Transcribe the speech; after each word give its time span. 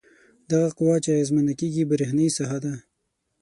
دغه 0.49 0.69
قوه 0.77 0.95
چې 1.03 1.09
اغیزمنه 1.13 1.53
کیږي 1.59 1.83
برېښنايي 1.91 2.31
ساحه 2.37 2.57
ده. 2.63 2.73